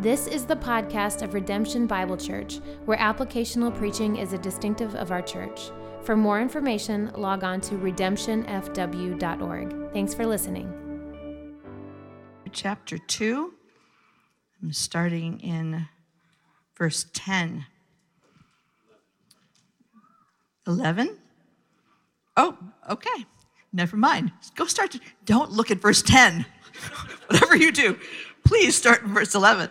[0.00, 5.12] This is the podcast of Redemption Bible Church, where applicational preaching is a distinctive of
[5.12, 5.70] our church.
[6.02, 9.92] For more information, log on to redemptionfw.org.
[9.92, 11.54] Thanks for listening.
[12.50, 13.54] Chapter 2,
[14.62, 15.86] I'm starting in
[16.76, 17.64] verse 10.
[20.66, 21.16] 11?
[22.36, 22.58] Oh,
[22.90, 23.26] okay.
[23.72, 24.32] Never mind.
[24.56, 24.90] Go start.
[24.90, 26.44] To, don't look at verse 10.
[27.28, 27.96] Whatever you do,
[28.44, 29.70] please start in verse 11.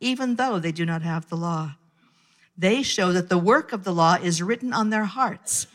[0.00, 1.76] even though they do not have the law.
[2.56, 5.66] They show that the work of the law is written on their hearts,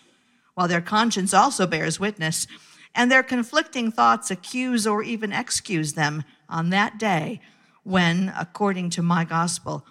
[0.54, 2.48] while their conscience also bears witness,
[2.94, 7.42] and their conflicting thoughts accuse or even excuse them on that day
[7.84, 9.86] when, according to my gospel,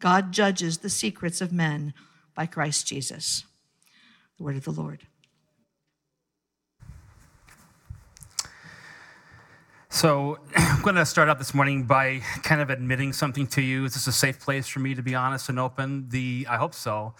[0.00, 1.94] God judges the secrets of men
[2.34, 3.44] by Christ Jesus.
[4.36, 5.06] The word of the Lord.
[9.88, 10.38] So,
[10.78, 13.84] I'm going to start out this morning by kind of admitting something to you.
[13.84, 16.08] Is this a safe place for me to be honest and open?
[16.08, 17.14] The I hope so,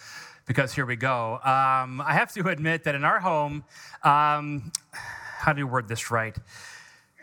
[0.47, 1.41] because here we go.
[1.43, 3.65] Um, I have to admit that in our home,
[4.05, 6.37] um, how do you word this right?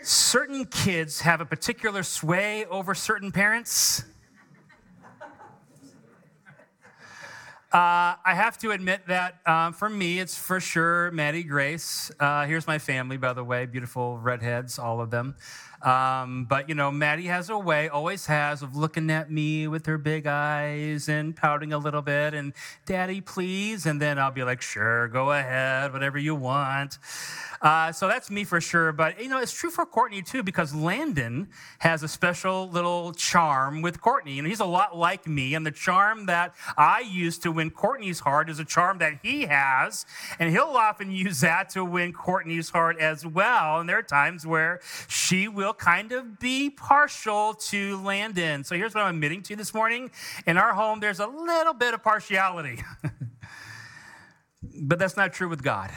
[0.03, 4.03] Certain kids have a particular sway over certain parents.
[7.71, 12.09] Uh, I have to admit that um, for me, it's for sure Maddie Grace.
[12.21, 15.35] Uh, here's my family, by the way, beautiful redheads, all of them.
[15.85, 19.85] Um, but, you know, Maddie has a way, always has, of looking at me with
[19.85, 22.53] her big eyes and pouting a little bit and,
[22.87, 23.85] Daddy, please.
[23.85, 26.97] And then I'll be like, sure, go ahead, whatever you want.
[27.61, 28.91] Uh, so that's me for sure.
[28.91, 33.81] But, you know, it's true for Courtney too, because Landon has a special little charm
[33.81, 34.39] with Courtney.
[34.39, 35.53] And he's a lot like me.
[35.53, 39.43] And the charm that I use to win Courtney's heart is a charm that he
[39.43, 40.05] has.
[40.39, 43.79] And he'll often use that to win Courtney's heart as well.
[43.79, 48.63] And there are times where she will kind of be partial to Landon.
[48.63, 50.11] So here's what I'm admitting to you this morning.
[50.45, 52.83] In our home, there's a little bit of partiality,
[54.81, 55.91] but that's not true with God.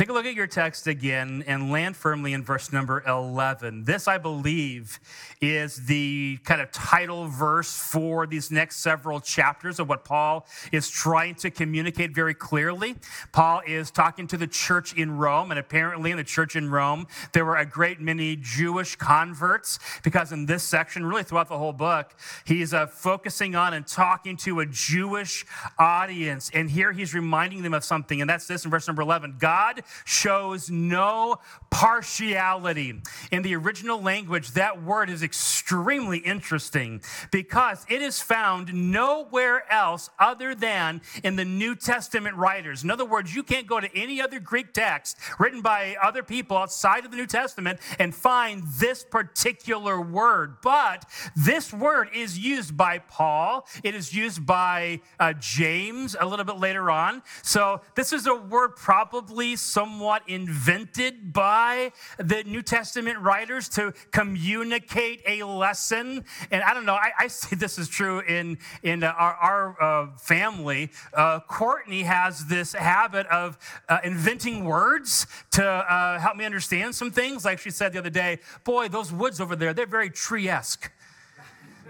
[0.00, 3.84] Take a look at your text again and land firmly in verse number 11.
[3.84, 4.98] This, I believe,
[5.42, 10.88] is the kind of title verse for these next several chapters of what Paul is
[10.88, 12.94] trying to communicate very clearly.
[13.32, 17.06] Paul is talking to the church in Rome, and apparently in the church in Rome,
[17.34, 21.74] there were a great many Jewish converts, because in this section, really throughout the whole
[21.74, 22.14] book,
[22.46, 25.44] he's uh, focusing on and talking to a Jewish
[25.78, 26.50] audience.
[26.54, 29.82] And here he's reminding them of something, and that's this in verse number 11 God
[30.04, 31.38] shows no
[31.70, 33.00] partiality.
[33.30, 40.10] In the original language, that word is extremely interesting because it is found nowhere else
[40.18, 42.82] other than in the New Testament writers.
[42.82, 46.56] In other words, you can't go to any other Greek text written by other people
[46.56, 50.56] outside of the New Testament and find this particular word.
[50.62, 51.04] But
[51.36, 56.58] this word is used by Paul, it is used by uh, James a little bit
[56.58, 57.22] later on.
[57.42, 65.22] So this is a word probably somewhat invented by the New Testament writers to communicate
[65.26, 66.22] a lesson.
[66.50, 69.82] And I don't know, I, I see this is true in, in uh, our, our
[69.82, 70.90] uh, family.
[71.14, 73.56] Uh, Courtney has this habit of
[73.88, 77.46] uh, inventing words to uh, help me understand some things.
[77.46, 80.92] Like she said the other day, boy, those woods over there, they're very tree esque.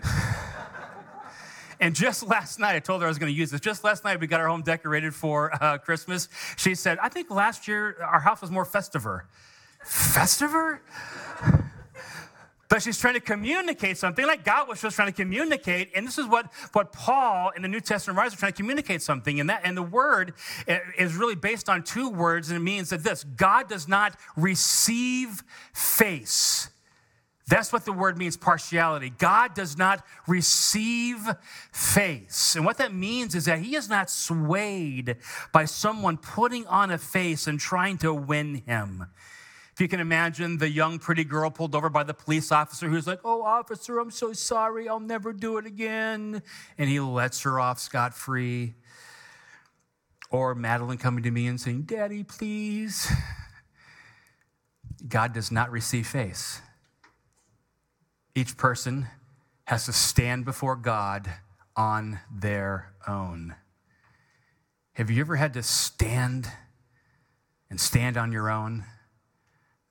[1.81, 3.61] And just last night, I told her I was going to use this.
[3.61, 6.29] Just last night, we got our home decorated for uh, Christmas.
[6.57, 9.27] She said, I think last year our house was more festiver.
[9.85, 10.83] Festiver?
[12.71, 15.91] But she's trying to communicate something like God was just trying to communicate.
[15.93, 19.03] And this is what, what Paul in the New Testament writers are trying to communicate
[19.03, 19.41] something.
[19.41, 20.35] And that and the word
[20.97, 25.43] is really based on two words, and it means that this God does not receive
[25.75, 26.71] face.
[27.51, 29.11] That's what the word means partiality.
[29.11, 31.19] God does not receive
[31.73, 32.55] face.
[32.55, 35.17] And what that means is that he is not swayed
[35.53, 39.07] by someone putting on a face and trying to win him.
[39.73, 43.09] If you can imagine the young, pretty girl pulled over by the police officer who's
[43.09, 44.89] like, Oh, officer, I'm so sorry.
[44.89, 46.43] I'll never do it again.
[46.79, 48.75] And he lets her off scot free.
[50.31, 53.11] Or Madeline coming to me and saying, Daddy, please.
[55.09, 56.61] God does not receive face.
[58.41, 59.07] Each person
[59.65, 61.31] has to stand before God
[61.77, 63.55] on their own.
[64.95, 66.51] Have you ever had to stand
[67.69, 68.85] and stand on your own?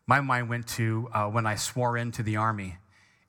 [0.08, 2.78] My mind went to uh, when I swore into the army.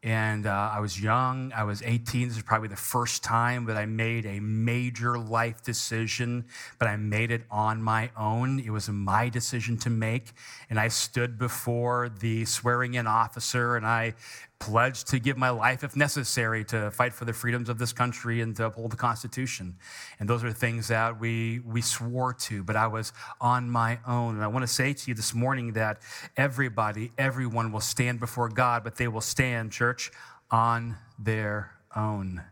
[0.02, 2.28] And uh, I was young, I was 18.
[2.28, 6.46] This is probably the first time that I made a major life decision,
[6.78, 8.61] but I made it on my own.
[8.61, 10.32] It was my decision to make.
[10.70, 14.14] And I stood before the swearing in officer and I
[14.61, 18.41] pledged to give my life, if necessary, to fight for the freedoms of this country
[18.43, 19.75] and to uphold the Constitution.
[20.21, 24.37] And those are things that we, we swore to, but I was on my own.
[24.37, 26.03] And I want to say to you this morning that
[26.37, 30.12] everybody, everyone will stand before God, but they will stand, church,
[30.51, 32.43] on their own.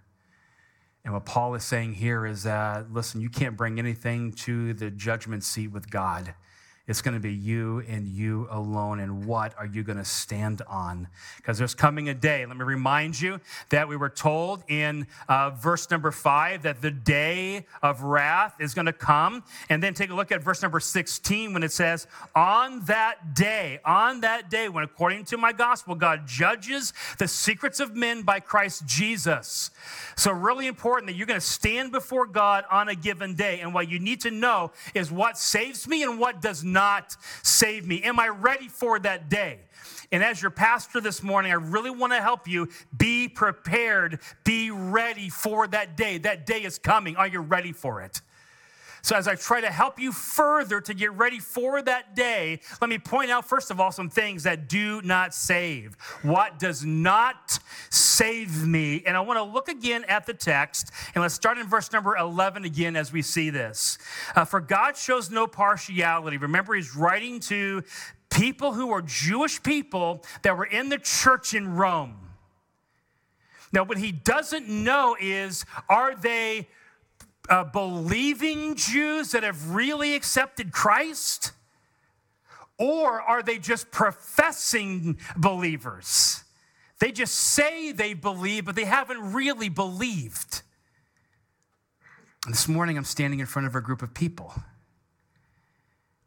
[1.04, 4.90] And what Paul is saying here is that, listen, you can't bring anything to the
[4.90, 6.34] judgment seat with God.
[6.88, 8.98] It's going to be you and you alone.
[8.98, 11.06] And what are you going to stand on?
[11.36, 12.46] Because there's coming a day.
[12.46, 16.90] Let me remind you that we were told in uh, verse number five that the
[16.90, 19.44] day of wrath is going to come.
[19.68, 23.80] And then take a look at verse number 16 when it says, On that day,
[23.84, 28.40] on that day, when according to my gospel, God judges the secrets of men by
[28.40, 29.70] Christ Jesus.
[30.16, 33.60] So, really important that you're going to stand before God on a given day.
[33.60, 37.16] And what you need to know is what saves me and what does not not
[37.42, 38.04] save me?
[38.04, 39.58] Am I ready for that day?
[40.12, 44.70] And as your pastor this morning, I really want to help you be prepared, be
[44.70, 46.18] ready for that day.
[46.18, 47.16] That day is coming.
[47.16, 48.22] Are you ready for it?
[49.02, 52.90] So, as I try to help you further to get ready for that day, let
[52.90, 55.94] me point out, first of all, some things that do not save.
[56.22, 57.58] What does not
[57.90, 59.02] save me?
[59.06, 62.16] And I want to look again at the text, and let's start in verse number
[62.16, 63.98] 11 again as we see this.
[64.34, 66.36] Uh, For God shows no partiality.
[66.36, 67.82] Remember, he's writing to
[68.30, 72.16] people who are Jewish people that were in the church in Rome.
[73.72, 76.68] Now, what he doesn't know is are they
[77.48, 81.52] uh, believing Jews that have really accepted Christ?
[82.78, 86.44] Or are they just professing believers?
[87.00, 90.62] They just say they believe, but they haven't really believed.
[92.44, 94.54] And this morning, I'm standing in front of a group of people.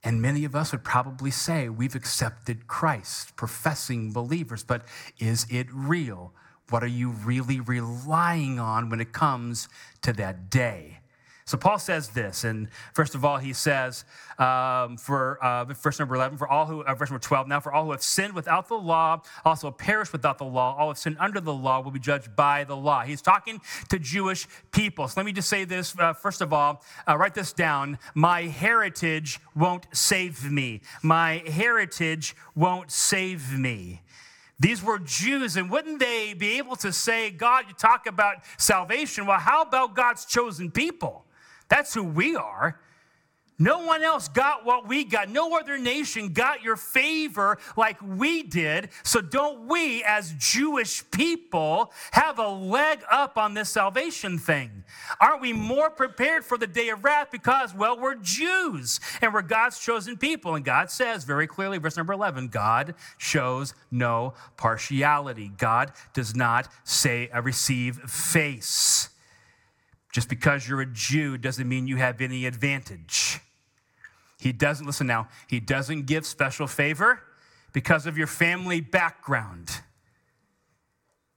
[0.03, 4.83] And many of us would probably say we've accepted Christ, professing believers, but
[5.19, 6.33] is it real?
[6.69, 9.67] What are you really relying on when it comes
[10.01, 11.00] to that day?
[11.51, 14.06] So Paul says this, and first of all, he says
[14.39, 17.45] um, for uh, verse number eleven, for all who uh, verse number twelve.
[17.45, 20.77] Now, for all who have sinned without the law, also perish without the law.
[20.77, 23.01] All who have sinned under the law will be judged by the law.
[23.01, 23.59] He's talking
[23.89, 25.09] to Jewish people.
[25.09, 26.86] So let me just say this uh, first of all.
[27.06, 28.00] Uh, write this down.
[28.15, 30.80] My heritage won't save me.
[31.03, 34.03] My heritage won't save me.
[34.57, 39.25] These were Jews, and wouldn't they be able to say, God, you talk about salvation?
[39.25, 41.25] Well, how about God's chosen people?
[41.71, 42.77] That's who we are.
[43.57, 45.29] No one else got what we got.
[45.29, 48.89] No other nation got your favor like we did.
[49.03, 54.83] So, don't we, as Jewish people, have a leg up on this salvation thing?
[55.21, 59.44] Aren't we more prepared for the day of wrath because, well, we're Jews and we're
[59.44, 60.56] God's chosen people?
[60.56, 65.51] And God says very clearly, verse number 11, God shows no partiality.
[65.56, 69.00] God does not say, uh, receive face.
[70.12, 73.39] Just because you're a Jew doesn't mean you have any advantage.
[74.39, 77.22] He doesn't, listen now, he doesn't give special favor
[77.74, 79.70] because of your family background.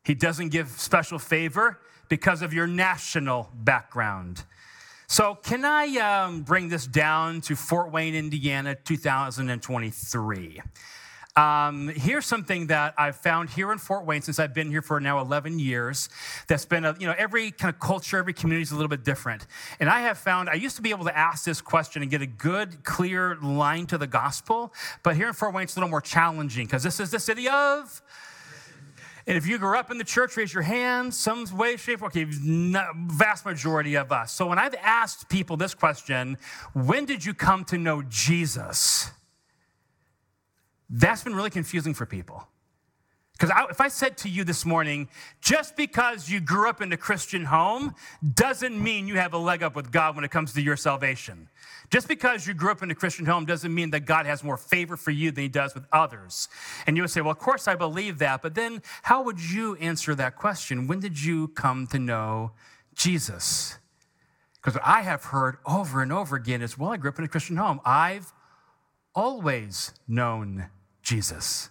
[0.04, 1.78] He doesn't give special favor
[2.08, 4.44] because of your national background.
[5.06, 10.62] So, can I um, bring this down to Fort Wayne, Indiana, 2023?
[11.36, 15.00] Um, here's something that I've found here in Fort Wayne since I've been here for
[15.00, 16.08] now 11 years.
[16.46, 19.02] That's been, a, you know, every kind of culture, every community is a little bit
[19.02, 19.48] different.
[19.80, 22.22] And I have found, I used to be able to ask this question and get
[22.22, 24.72] a good, clear line to the gospel.
[25.02, 27.48] But here in Fort Wayne, it's a little more challenging because this is the city
[27.48, 28.00] of.
[29.26, 32.26] And if you grew up in the church, raise your hand, some way, shape, okay,
[32.28, 34.30] vast majority of us.
[34.32, 36.36] So when I've asked people this question,
[36.74, 39.10] when did you come to know Jesus?
[40.90, 42.46] That's been really confusing for people.
[43.38, 45.08] Because if I said to you this morning,
[45.40, 47.94] just because you grew up in a Christian home
[48.34, 51.48] doesn't mean you have a leg up with God when it comes to your salvation.
[51.90, 54.56] Just because you grew up in a Christian home doesn't mean that God has more
[54.56, 56.48] favor for you than he does with others.
[56.86, 58.40] And you would say, well, of course I believe that.
[58.40, 60.86] But then how would you answer that question?
[60.86, 62.52] When did you come to know
[62.94, 63.78] Jesus?
[64.62, 67.28] Because I have heard over and over again is, well, I grew up in a
[67.28, 67.80] Christian home.
[67.84, 68.32] I've
[69.14, 70.68] always known
[71.02, 71.70] Jesus.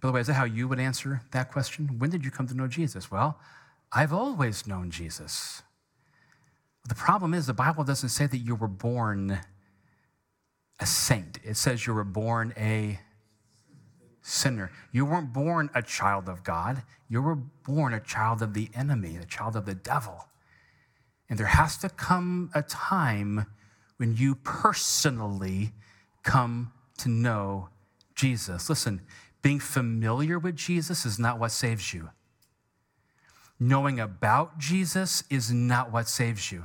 [0.00, 1.98] By the way, is that how you would answer that question?
[1.98, 3.10] When did you come to know Jesus?
[3.10, 3.38] Well,
[3.92, 5.62] I've always known Jesus.
[6.88, 9.40] The problem is, the Bible doesn't say that you were born
[10.80, 13.00] a saint, it says you were born a
[14.22, 14.70] sinner.
[14.92, 19.16] You weren't born a child of God, you were born a child of the enemy,
[19.16, 20.26] a child of the devil.
[21.28, 23.46] And there has to come a time
[23.98, 25.72] when you personally
[26.22, 27.68] come to know
[28.14, 28.68] Jesus.
[28.68, 29.02] Listen,
[29.42, 32.10] being familiar with Jesus is not what saves you.
[33.60, 36.64] Knowing about Jesus is not what saves you.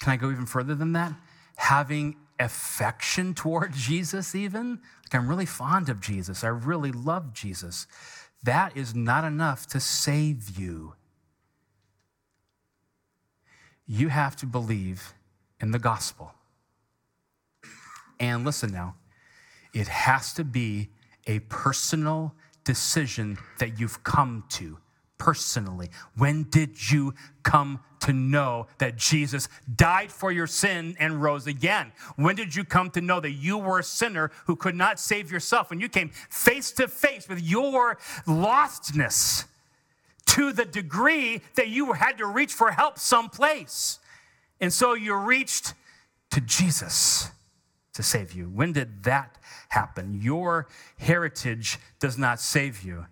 [0.00, 1.12] Can I go even further than that?
[1.56, 4.80] Having affection toward Jesus, even.
[5.04, 6.42] Like, I'm really fond of Jesus.
[6.42, 7.86] I really love Jesus.
[8.42, 10.94] That is not enough to save you.
[13.86, 15.14] You have to believe
[15.60, 16.34] in the gospel.
[18.18, 18.96] And listen now,
[19.72, 20.90] it has to be
[21.26, 24.78] a personal decision that you've come to
[25.20, 25.90] personally?
[26.16, 27.14] When did you
[27.44, 31.92] come to know that Jesus died for your sin and rose again?
[32.16, 35.30] When did you come to know that you were a sinner who could not save
[35.30, 35.70] yourself?
[35.70, 39.44] When you came face to face with your lostness
[40.26, 43.99] to the degree that you had to reach for help someplace.
[44.60, 45.74] And so you reached
[46.30, 47.30] to Jesus
[47.94, 48.44] to save you.
[48.44, 49.38] When did that
[49.68, 50.20] happen?
[50.20, 53.06] Your heritage does not save you.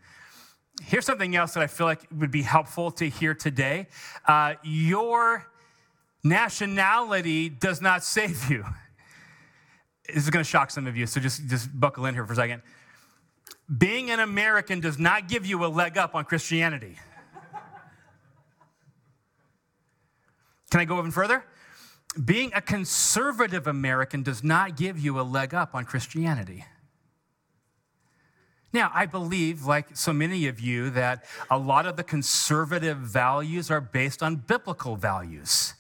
[0.82, 3.88] Here's something else that I feel like would be helpful to hear today.
[4.26, 5.46] Uh, your
[6.22, 8.64] nationality does not save you.
[10.06, 12.32] This is going to shock some of you, so just, just buckle in here for
[12.32, 12.62] a second.
[13.76, 16.96] Being an American does not give you a leg up on Christianity.
[20.70, 21.44] Can I go even further?
[22.24, 26.64] Being a conservative American does not give you a leg up on Christianity.
[28.72, 33.70] Now, I believe, like so many of you, that a lot of the conservative values
[33.70, 35.74] are based on biblical values.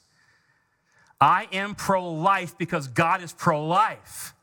[1.20, 4.34] I am pro life because God is pro life.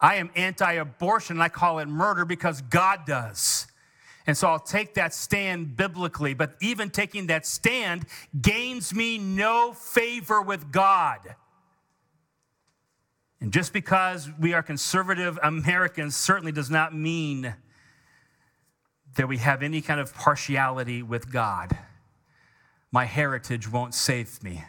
[0.00, 3.67] I am anti abortion, I call it murder because God does.
[4.28, 8.04] And so I'll take that stand biblically, but even taking that stand
[8.38, 11.34] gains me no favor with God.
[13.40, 17.54] And just because we are conservative Americans certainly does not mean
[19.16, 21.78] that we have any kind of partiality with God.
[22.92, 24.62] My heritage won't save me.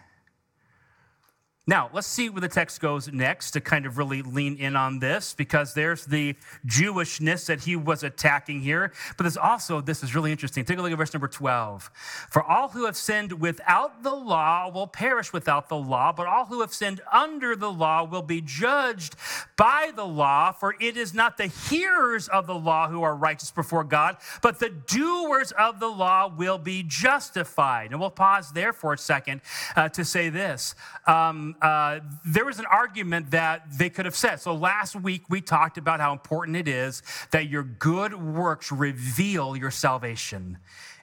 [1.70, 4.98] Now, let's see where the text goes next to kind of really lean in on
[4.98, 6.36] this because there's the
[6.66, 8.92] Jewishness that he was attacking here.
[9.16, 10.66] But there's also, this is really interesting.
[10.66, 11.92] Take a look at verse number 12.
[12.32, 16.46] For all who have sinned without the law will perish without the law, but all
[16.46, 19.16] who have sinned under the law will be judged
[19.56, 20.52] by the law.
[20.52, 24.58] For it is not the hearers of the law who are righteous before God, but
[24.58, 27.92] the doers of the law will be justified.
[27.92, 29.42] And we'll pause there for a second
[29.76, 30.74] uh, to say this.
[31.06, 34.38] Um, uh, there was an argument that they could have said.
[34.38, 39.56] So last week we talked about how important it is that your good works reveal
[39.56, 40.58] your salvation.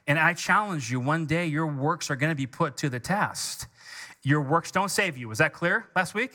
[0.07, 2.99] And I challenge you one day your works are going to be put to the
[2.99, 3.67] test.
[4.23, 5.27] Your works don't save you.
[5.27, 6.33] Was that clear last week?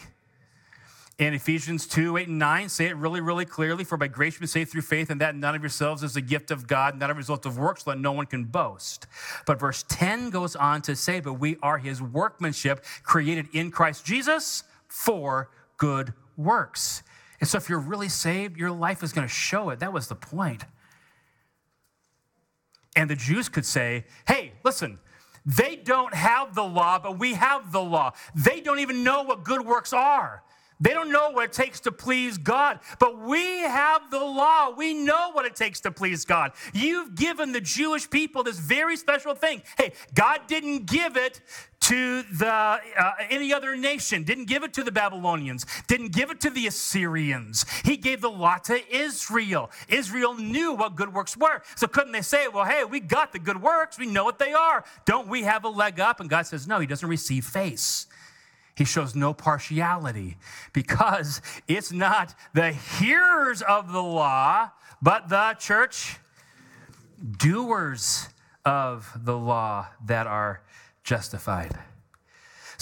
[1.22, 3.84] In Ephesians 2, 8, and 9, say it really, really clearly.
[3.84, 6.20] For by grace you are saved through faith, and that none of yourselves is a
[6.20, 9.06] gift of God, not a result of works, so that no one can boast.
[9.46, 14.04] But verse 10 goes on to say, But we are his workmanship, created in Christ
[14.04, 17.04] Jesus for good works.
[17.38, 19.78] And so if you're really saved, your life is going to show it.
[19.78, 20.64] That was the point.
[22.96, 24.98] And the Jews could say, Hey, listen,
[25.46, 28.10] they don't have the law, but we have the law.
[28.34, 30.42] They don't even know what good works are.
[30.82, 34.70] They don't know what it takes to please God, but we have the law.
[34.70, 36.52] We know what it takes to please God.
[36.74, 39.62] You've given the Jewish people this very special thing.
[39.78, 41.40] Hey, God didn't give it
[41.82, 42.78] to the uh,
[43.28, 47.66] any other nation didn't give it to the babylonians didn't give it to the assyrians.
[47.84, 49.68] He gave the law to israel.
[49.88, 51.60] Israel knew what good works were.
[51.74, 53.98] So couldn't they say well hey we got the good works.
[53.98, 54.84] We know what they are.
[55.06, 56.20] Don't we have a leg up?
[56.20, 58.06] And god says no he doesn't receive face
[58.82, 60.36] he shows no partiality
[60.72, 66.18] because it's not the hearers of the law, but the church
[67.38, 68.28] doers
[68.64, 70.62] of the law that are
[71.04, 71.78] justified.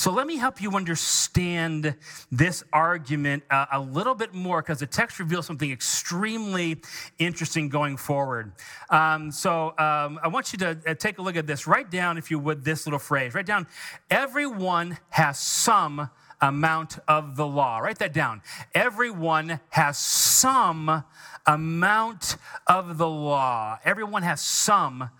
[0.01, 1.95] So let me help you understand
[2.33, 6.81] this argument uh, a little bit more because the text reveals something extremely
[7.19, 8.53] interesting going forward.
[8.89, 11.67] Um, so um, I want you to uh, take a look at this.
[11.67, 13.35] Write down, if you would, this little phrase.
[13.35, 13.67] Write down,
[14.11, 16.09] everyone has some
[16.41, 17.81] amount of the law.
[17.81, 18.41] Write that down.
[18.75, 21.05] Everyone has some
[21.47, 23.79] amount of the law.
[23.85, 25.11] Everyone has some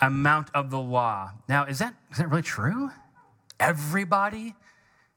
[0.00, 1.30] amount of the law.
[1.48, 2.90] Now, is that, is that really true?
[3.60, 4.54] Everybody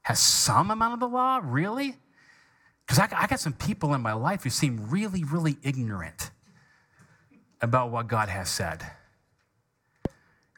[0.03, 1.41] has some amount of the law?
[1.44, 1.96] Really?
[2.86, 6.32] Because I, I got some people in my life who seem really, really ignorant
[7.62, 8.86] about what God has said.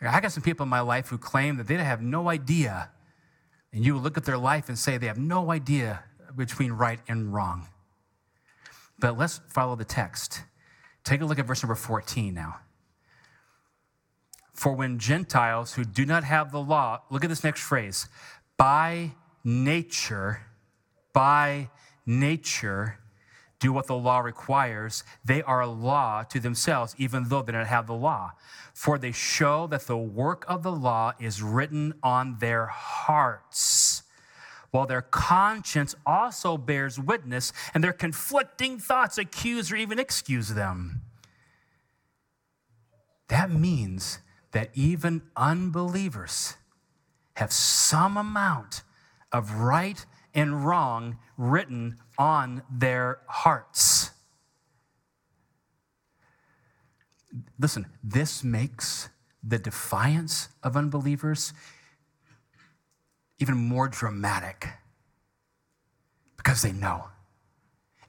[0.02, 2.90] I got some people in my life who claim that they have no idea.
[3.74, 6.04] And you look at their life and say they have no idea
[6.36, 7.68] between right and wrong.
[9.00, 10.44] But let's follow the text.
[11.04, 12.58] Take a look at verse number 14 now.
[14.60, 18.10] For when Gentiles who do not have the law, look at this next phrase,
[18.58, 20.42] by nature,
[21.14, 21.70] by
[22.06, 23.00] nature,
[23.62, 27.68] do what the law requires, they are a law to themselves, even though they don't
[27.68, 28.34] have the law.
[28.74, 34.04] For they show that the work of the law is written on their hearts,
[34.72, 41.04] while their conscience also bears witness, and their conflicting thoughts accuse or even excuse them.
[43.30, 44.20] That means
[44.52, 46.56] that even unbelievers
[47.36, 48.84] have some amount
[49.32, 54.12] of right and wrong written on their hearts.
[57.60, 59.10] Listen, this makes
[59.44, 61.54] the defiance of unbelievers
[63.40, 64.68] even more dramatic
[66.38, 67.06] because they know.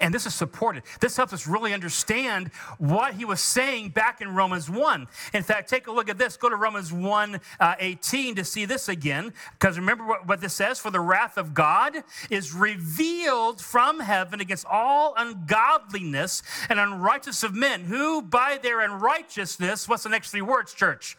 [0.00, 0.82] And this is supported.
[1.00, 5.06] This helps us really understand what he was saying back in Romans 1.
[5.34, 6.38] In fact, take a look at this.
[6.38, 9.34] Go to Romans 1 uh, 18 to see this again.
[9.52, 10.78] Because remember what, what this says?
[10.78, 17.54] For the wrath of God is revealed from heaven against all ungodliness and unrighteousness of
[17.54, 21.16] men, who by their unrighteousness, what's the next three words, church?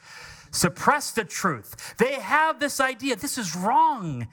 [0.51, 1.95] Suppress the truth.
[1.97, 4.27] They have this idea this is wrong.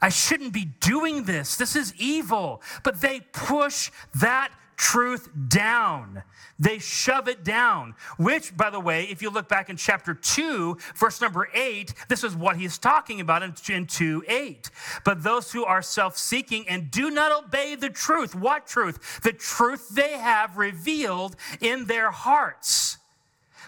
[0.00, 1.56] I shouldn't be doing this.
[1.56, 2.62] This is evil.
[2.82, 6.22] But they push that truth down.
[6.58, 10.78] They shove it down, which, by the way, if you look back in chapter 2,
[10.94, 14.70] verse number 8, this is what he's talking about in, in 2 8.
[15.04, 19.20] But those who are self seeking and do not obey the truth, what truth?
[19.22, 22.98] The truth they have revealed in their hearts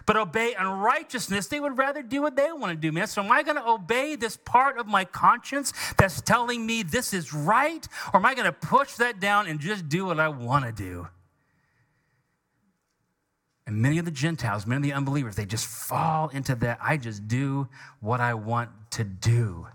[0.07, 3.09] but obey unrighteousness, they would rather do what they want to do, man.
[3.09, 7.13] So am I going to obey this part of my conscience that's telling me this
[7.13, 7.87] is right?
[8.15, 10.73] Or am I going to push that down and just do what I want to
[10.73, 11.09] do?
[13.67, 16.79] And many of the Gentiles, many of the unbelievers, they just fall into that.
[16.81, 19.67] I just do what I want to do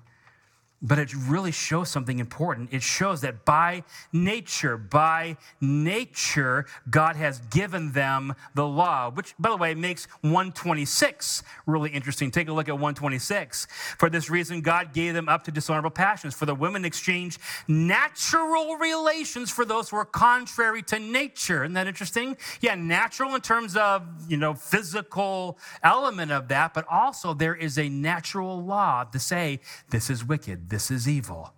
[0.81, 2.73] but it really shows something important.
[2.73, 9.49] It shows that by nature, by nature, God has given them the law, which, by
[9.49, 12.31] the way, makes 126 really interesting.
[12.31, 13.67] Take a look at 126.
[13.97, 16.33] For this reason, God gave them up to dishonorable passions.
[16.33, 21.63] For the women exchanged natural relations for those who are contrary to nature.
[21.63, 22.37] Isn't that interesting?
[22.59, 27.77] Yeah, natural in terms of, you know, physical element of that, but also there is
[27.77, 31.53] a natural law to say this is wicked this is evil,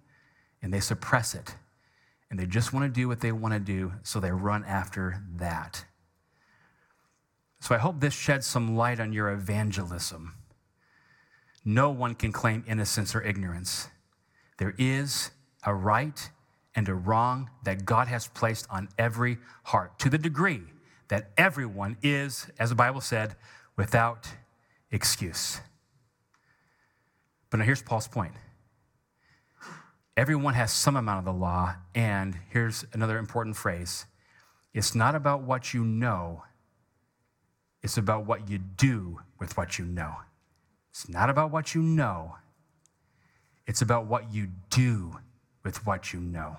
[0.61, 1.55] and they suppress it.
[2.29, 5.23] And they just want to do what they want to do, so they run after
[5.37, 5.85] that.
[7.61, 10.33] So I hope this sheds some light on your evangelism.
[11.63, 13.87] No one can claim innocence or ignorance.
[14.57, 15.31] There is
[15.65, 16.29] a right
[16.75, 20.63] and a wrong that God has placed on every heart to the degree
[21.07, 23.35] that everyone is, as the Bible said,
[23.77, 24.27] without
[24.91, 25.61] excuse.
[27.49, 28.33] But now here's Paul's point
[30.15, 31.75] Everyone has some amount of the law.
[31.95, 34.05] And here's another important phrase
[34.73, 36.43] it's not about what you know,
[37.81, 40.15] it's about what you do with what you know.
[40.91, 42.35] It's not about what you know,
[43.65, 45.19] it's about what you do
[45.63, 46.57] with what you know.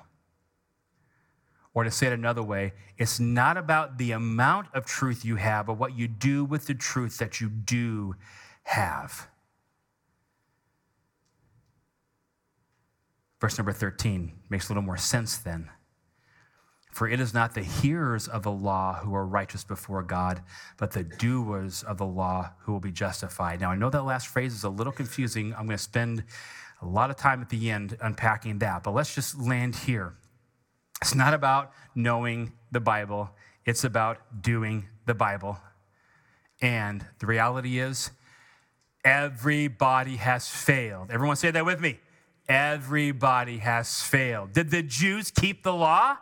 [1.73, 5.67] Or to say it another way, it's not about the amount of truth you have,
[5.67, 8.15] but what you do with the truth that you do
[8.63, 9.29] have.
[13.41, 15.71] Verse number 13 makes a little more sense then.
[16.93, 20.43] For it is not the hearers of the law who are righteous before God,
[20.77, 23.61] but the doers of the law who will be justified.
[23.61, 25.53] Now, I know that last phrase is a little confusing.
[25.55, 26.23] I'm going to spend
[26.81, 30.15] a lot of time at the end unpacking that, but let's just land here.
[31.03, 33.31] It's not about knowing the Bible,
[33.65, 35.59] it's about doing the Bible.
[36.63, 38.13] And the reality is,
[39.05, 41.11] everybody has failed.
[41.11, 41.99] Everyone say that with me.
[42.49, 44.53] Everybody has failed.
[44.53, 46.19] Did the Jews keep the law?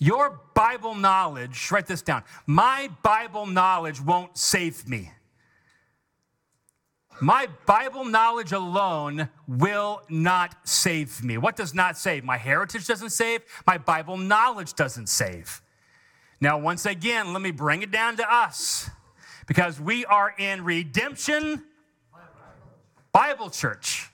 [0.00, 2.24] Your Bible knowledge, write this down.
[2.46, 5.10] My Bible knowledge won't save me.
[7.20, 11.38] My Bible knowledge alone will not save me.
[11.38, 12.24] What does not save?
[12.24, 15.62] My heritage doesn't save, my Bible knowledge doesn't save.
[16.40, 18.90] Now, once again, let me bring it down to us
[19.46, 21.62] because we are in Redemption
[23.12, 24.10] Bible Church.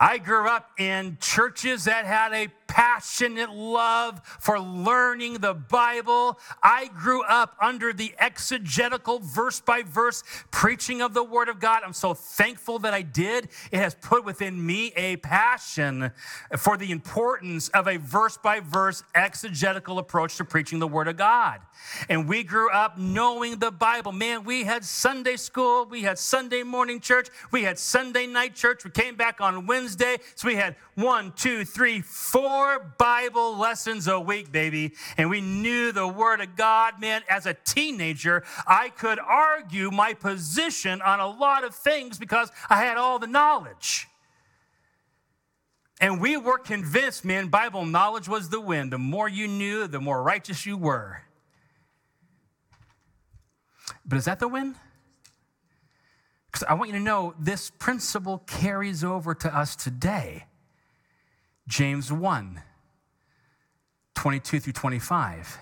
[0.00, 6.38] I grew up in churches that had a passionate love for learning the Bible.
[6.62, 11.82] I grew up under the exegetical, verse by verse preaching of the Word of God.
[11.84, 13.48] I'm so thankful that I did.
[13.72, 16.12] It has put within me a passion
[16.56, 21.16] for the importance of a verse by verse exegetical approach to preaching the Word of
[21.16, 21.60] God.
[22.08, 24.12] And we grew up knowing the Bible.
[24.12, 28.84] Man, we had Sunday school, we had Sunday morning church, we had Sunday night church.
[28.84, 30.18] We came back on Wednesday.
[30.34, 32.57] So we had one, two, three, four
[32.98, 34.92] Bible lessons a week, baby.
[35.16, 37.00] And we knew the Word of God.
[37.00, 42.50] Man, as a teenager, I could argue my position on a lot of things because
[42.68, 44.08] I had all the knowledge.
[46.00, 48.90] And we were convinced, man, Bible knowledge was the win.
[48.90, 51.22] The more you knew, the more righteous you were.
[54.04, 54.74] But is that the win?
[56.46, 60.44] Because I want you to know this principle carries over to us today.
[61.68, 62.62] James 1
[64.14, 65.58] 22 through 25.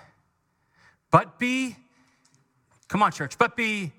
[1.11, 1.75] But be,
[2.87, 3.91] come on, church, but be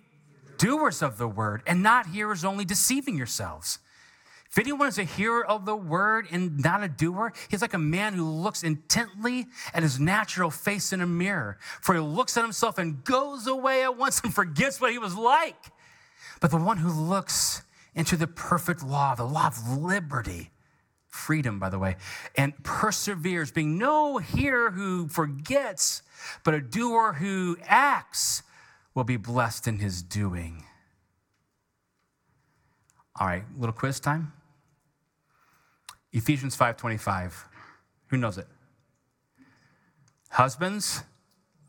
[0.59, 3.79] doers of the word and not hearers only, deceiving yourselves.
[4.51, 7.79] If anyone is a hearer of the word and not a doer, he's like a
[7.79, 11.59] man who looks intently at his natural face in a mirror.
[11.81, 15.14] For he looks at himself and goes away at once and forgets what he was
[15.14, 15.66] like.
[16.40, 17.62] But the one who looks
[17.94, 20.51] into the perfect law, the law of liberty,
[21.09, 21.97] freedom, by the way,
[22.37, 26.03] and perseveres, being no hearer who forgets,
[26.44, 28.42] but a doer who acts,
[28.99, 30.64] will be blessed in his doing.
[33.21, 34.33] All right, little quiz time.
[36.12, 37.49] Ephesians 5:25.
[38.09, 38.49] Who knows it?
[40.31, 41.05] Husbands,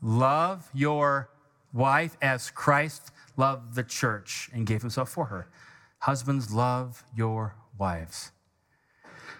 [0.02, 1.30] love your
[1.72, 5.48] wife as Christ loved the church and gave himself for her.
[6.00, 8.32] Husbands, love your wives.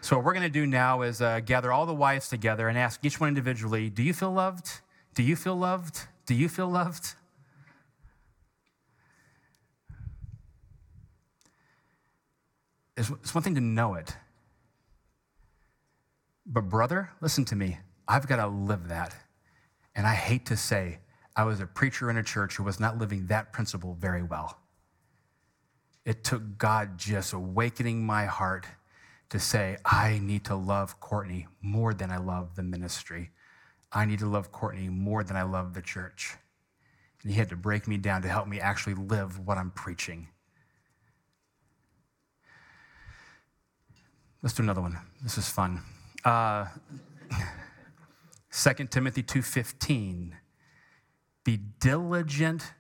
[0.02, 2.78] So, what we're going to do now is uh, gather all the wives together and
[2.78, 4.80] ask each one individually Do you feel loved?
[5.14, 6.06] Do you feel loved?
[6.24, 7.14] Do you feel loved?
[12.96, 14.16] It's, it's one thing to know it.
[16.46, 17.78] But, brother, listen to me.
[18.08, 19.14] I've got to live that.
[19.94, 20.98] And I hate to say,
[21.36, 24.58] I was a preacher in a church who was not living that principle very well.
[26.04, 28.66] It took God just awakening my heart
[29.30, 33.30] to say, I need to love Courtney more than I love the ministry.
[33.92, 36.34] I need to love Courtney more than I love the church.
[37.22, 40.28] And he had to break me down to help me actually live what I'm preaching.
[44.42, 44.98] Let's do another one.
[45.22, 45.80] This is fun.
[46.24, 46.66] Uh,
[48.52, 50.32] 2 Timothy 2.15,
[51.44, 52.72] be diligent,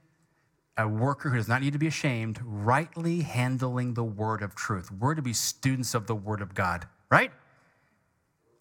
[0.80, 4.90] a worker who does not need to be ashamed, rightly handling the word of truth.
[4.90, 7.30] We're to be students of the word of God, right?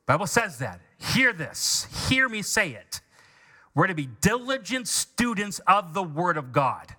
[0.05, 0.81] Bible says that.
[0.97, 1.87] Hear this.
[2.09, 3.01] Hear me say it.
[3.73, 6.95] We're to be diligent students of the word of God.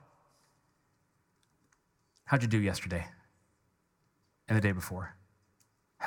[2.24, 3.06] How'd you do yesterday
[4.48, 5.16] and the day before?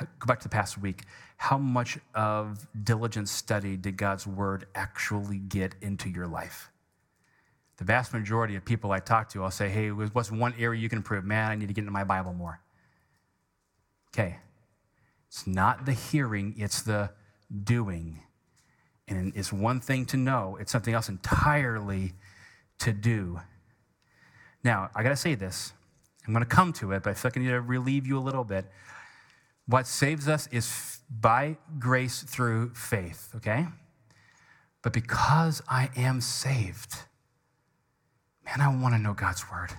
[0.00, 1.02] Go back to the past week.
[1.36, 6.70] How much of diligent study did God's word actually get into your life?
[7.76, 10.88] The vast majority of people I talk to, I'll say, hey, what's one area you
[10.88, 11.24] can improve?
[11.24, 12.60] Man, I need to get into my Bible more.
[14.14, 14.36] Okay.
[15.28, 17.10] It's not the hearing, it's the
[17.64, 18.20] doing.
[19.08, 22.12] And it's one thing to know, it's something else entirely
[22.78, 23.40] to do.
[24.62, 25.72] Now, I got to say this.
[26.26, 28.16] I'm going to come to it, but I feel like I need to relieve you
[28.16, 28.66] a little bit.
[29.66, 33.66] What saves us is by grace through faith, okay?
[34.82, 36.94] But because I am saved,
[38.44, 39.70] man, I want to know God's word.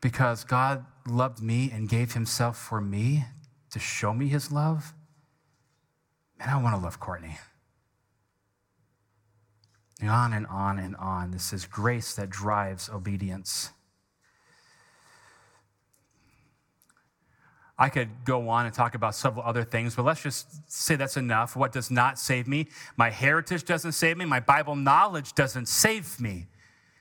[0.00, 3.24] Because God loved me and gave himself for me
[3.70, 4.94] to show me his love.
[6.38, 7.38] Man, I want to love Courtney.
[10.02, 11.32] On and on and on.
[11.32, 13.70] This is grace that drives obedience.
[17.78, 21.16] I could go on and talk about several other things, but let's just say that's
[21.16, 21.54] enough.
[21.54, 22.66] What does not save me?
[22.96, 24.24] My heritage doesn't save me.
[24.24, 26.48] My Bible knowledge doesn't save me.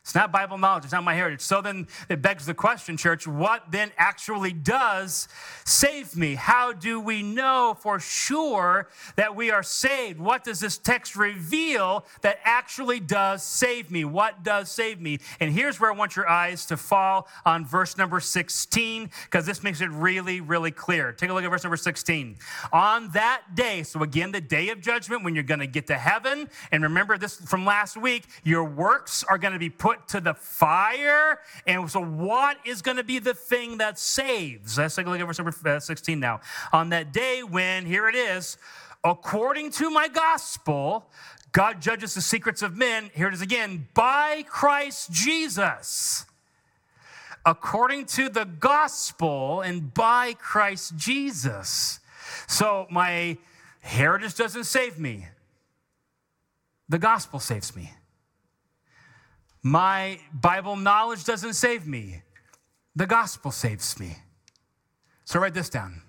[0.07, 1.41] It's not Bible knowledge, it's not my heritage.
[1.41, 5.27] So then it begs the question, church, what then actually does
[5.65, 6.35] save me?
[6.35, 10.17] How do we know for sure that we are saved?
[10.17, 14.05] What does this text reveal that actually does save me?
[14.05, 15.19] What does save me?
[15.41, 19.61] And here's where I want your eyes to fall on verse number 16, because this
[19.61, 21.11] makes it really, really clear.
[21.11, 22.37] Take a look at verse number 16.
[22.71, 25.97] On that day, so again, the day of judgment, when you're going to get to
[25.97, 30.21] heaven, and remember this from last week, your works are going to be put to
[30.21, 31.39] the fire.
[31.65, 34.77] And so, what is going to be the thing that saves?
[34.77, 36.41] Let's take a look at verse number uh, 16 now.
[36.71, 38.57] On that day when, here it is,
[39.03, 41.09] according to my gospel,
[41.51, 43.09] God judges the secrets of men.
[43.15, 46.25] Here it is again by Christ Jesus.
[47.45, 51.99] According to the gospel and by Christ Jesus.
[52.47, 53.37] So, my
[53.79, 55.27] heritage doesn't save me,
[56.89, 57.91] the gospel saves me.
[59.67, 62.21] My Bible knowledge doesn't save me,
[62.95, 64.15] the gospel saves me.
[65.25, 66.03] So write this down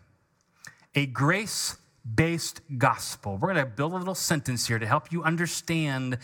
[0.95, 1.77] a grace
[2.15, 3.37] based gospel.
[3.37, 6.19] We're going to build a little sentence here to help you understand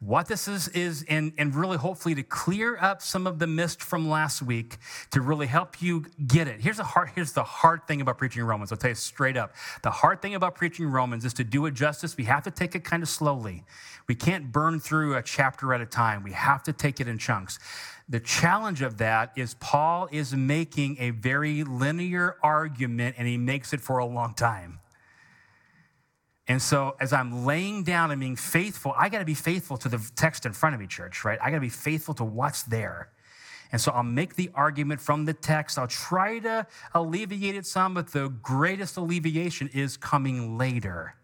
[0.00, 3.82] what this is, is and, and really hopefully to clear up some of the mist
[3.82, 4.78] from last week
[5.10, 6.58] to really help you get it.
[6.60, 8.72] Here's the hard, here's the hard thing about preaching Romans.
[8.72, 9.52] I'll tell you straight up.
[9.82, 12.74] The hard thing about preaching Romans is to do it justice, we have to take
[12.74, 13.62] it kind of slowly.
[14.08, 16.22] We can't burn through a chapter at a time.
[16.22, 17.58] We have to take it in chunks.
[18.08, 23.72] The challenge of that is Paul is making a very linear argument and he makes
[23.74, 24.79] it for a long time.
[26.50, 29.88] And so, as I'm laying down and being faithful, I got to be faithful to
[29.88, 31.38] the text in front of me, church, right?
[31.40, 33.10] I got to be faithful to what's there.
[33.70, 35.78] And so, I'll make the argument from the text.
[35.78, 41.14] I'll try to alleviate it some, but the greatest alleviation is coming later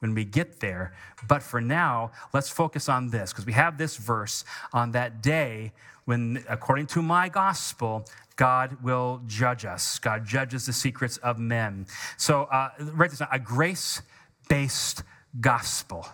[0.00, 0.92] when we get there.
[1.28, 5.72] But for now, let's focus on this because we have this verse on that day
[6.04, 10.00] when, according to my gospel, God will judge us.
[10.00, 11.86] God judges the secrets of men.
[12.16, 14.02] So, uh, write this down a grace
[14.48, 15.02] based
[15.40, 16.06] gospel.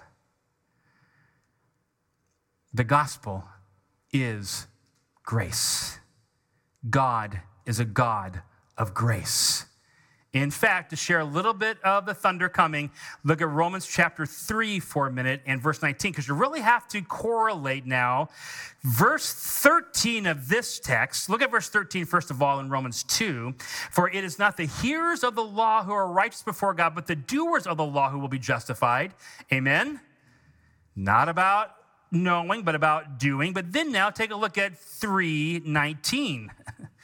[2.73, 3.45] The gospel
[4.13, 4.67] is
[5.23, 5.99] grace.
[6.89, 8.43] God is a God
[8.79, 9.67] of grace.
[10.33, 12.93] In fact, to share a little bit of the thunder coming,
[13.25, 16.87] look at Romans chapter 3 for a minute and verse 19, because you really have
[16.89, 18.29] to correlate now.
[18.83, 23.55] Verse 13 of this text, look at verse 13 first of all in Romans 2.
[23.91, 27.09] For it is not the hearers of the law who are righteous before God, but
[27.09, 29.15] the doers of the law who will be justified.
[29.53, 30.01] Amen?
[30.95, 31.75] Not about
[32.13, 33.53] knowing, but about doing.
[33.53, 36.53] But then now take a look at 319.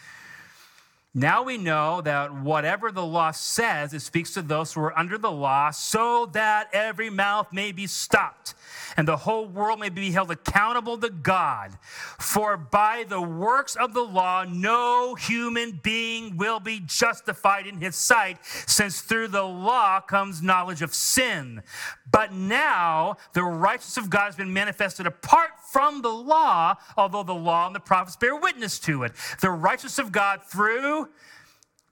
[1.19, 5.17] Now we know that whatever the law says, it speaks to those who are under
[5.17, 8.53] the law, so that every mouth may be stopped
[8.97, 11.73] and the whole world may be held accountable to God.
[12.19, 17.97] For by the works of the law, no human being will be justified in his
[17.97, 21.63] sight, since through the law comes knowledge of sin.
[22.11, 27.35] But now the righteousness of God has been manifested apart from the law, although the
[27.35, 29.13] law and the prophets bear witness to it.
[29.41, 31.09] The righteousness of God through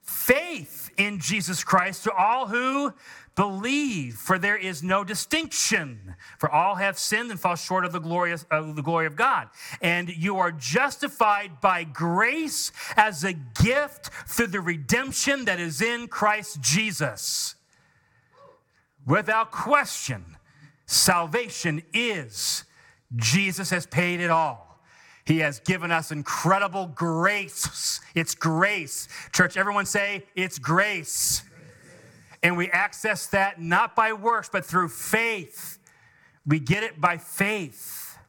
[0.01, 2.93] faith in Jesus Christ to all who
[3.35, 6.15] believe, for there is no distinction.
[6.39, 9.49] For all have sinned and fall short of the, glorious, of the glory of God.
[9.81, 16.07] And you are justified by grace as a gift through the redemption that is in
[16.07, 17.55] Christ Jesus.
[19.05, 20.37] Without question,
[20.85, 22.63] salvation is
[23.15, 24.79] Jesus has paid it all.
[25.25, 27.99] He has given us incredible grace.
[28.13, 29.07] It's grace.
[29.33, 31.43] Church, everyone say, it's grace.
[32.45, 35.79] And we access that not by works, but through faith.
[36.45, 38.19] We get it by faith.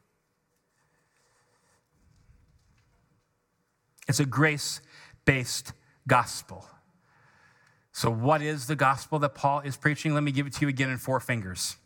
[4.08, 4.80] It's a grace
[5.26, 5.74] based
[6.08, 6.66] gospel.
[7.92, 10.14] So, what is the gospel that Paul is preaching?
[10.14, 11.76] Let me give it to you again in four fingers.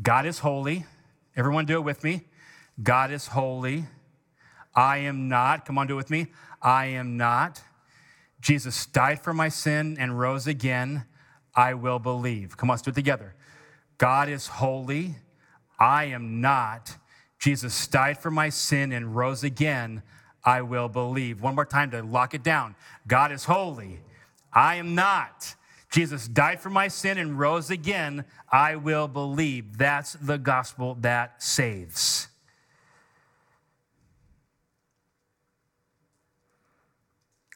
[0.00, 0.86] God is holy.
[1.34, 2.26] Everyone do it with me.
[2.80, 3.86] God is holy.
[4.72, 5.64] I am not.
[5.66, 6.28] Come on, do it with me.
[6.62, 7.60] I am not.
[8.40, 11.04] Jesus died for my sin and rose again,
[11.54, 12.56] I will believe.
[12.56, 13.34] Come on, let's do it together.
[13.98, 15.16] God is holy.
[15.78, 16.96] I am not.
[17.38, 20.02] Jesus died for my sin and rose again.
[20.44, 21.42] I will believe.
[21.42, 22.76] One more time to lock it down.
[23.06, 24.00] God is holy.
[24.52, 25.54] I am not.
[25.90, 28.24] Jesus died for my sin and rose again.
[28.50, 29.76] I will believe.
[29.76, 32.29] That's the gospel that saves.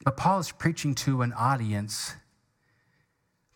[0.05, 2.13] But Paul is preaching to an audience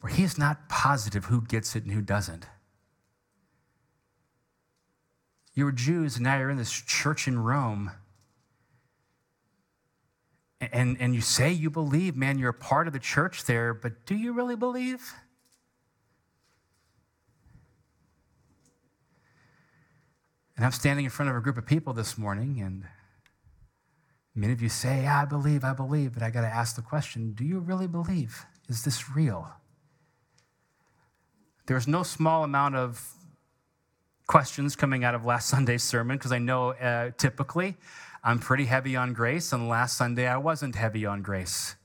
[0.01, 2.47] where he's not positive who gets it and who doesn't.
[5.53, 7.91] You were Jews, and now you're in this church in Rome.
[10.59, 14.05] And, and you say you believe, man, you're a part of the church there, but
[14.07, 15.13] do you really believe?
[20.57, 22.85] And I'm standing in front of a group of people this morning, and
[24.35, 26.81] many of you say, yeah, I believe, I believe, but I got to ask the
[26.81, 28.45] question do you really believe?
[28.67, 29.49] Is this real?
[31.65, 33.13] There's no small amount of
[34.27, 37.77] questions coming out of last Sunday's sermon because I know uh, typically
[38.23, 41.75] I'm pretty heavy on grace, and last Sunday I wasn't heavy on grace.